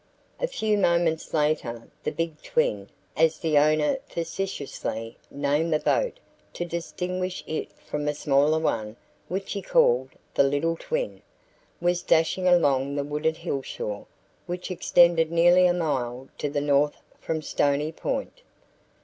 A 0.39 0.47
few 0.47 0.79
moments 0.79 1.31
later 1.31 1.87
the 2.03 2.11
"Big 2.11 2.41
Twin," 2.41 2.89
as 3.15 3.37
the 3.37 3.59
owner 3.59 3.99
facetiously 4.09 5.15
named 5.29 5.71
the 5.71 5.77
boat 5.79 6.19
to 6.53 6.65
distinguish 6.65 7.43
it 7.45 7.71
from 7.73 8.07
a 8.07 8.15
smaller 8.15 8.57
one 8.57 8.95
which 9.27 9.53
he 9.53 9.61
called 9.61 10.09
the 10.33 10.41
"Little 10.41 10.75
Twin," 10.75 11.21
was 11.79 12.01
dashing 12.01 12.47
along 12.47 12.95
the 12.95 13.03
wooded 13.03 13.37
hill 13.37 13.61
shore 13.61 14.07
which 14.47 14.71
extended 14.71 15.31
nearly 15.31 15.67
a 15.67 15.71
mile 15.73 16.29
to 16.39 16.49
the 16.49 16.61
north 16.61 16.97
from 17.19 17.43
Stony 17.43 17.91
Point. 17.91 18.41